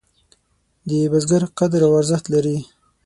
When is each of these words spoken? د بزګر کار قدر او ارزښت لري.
د 0.89 0.91
بزګر 1.11 1.43
کار 1.45 1.53
قدر 1.57 1.81
او 1.87 1.91
ارزښت 1.99 2.25
لري. 2.33 2.57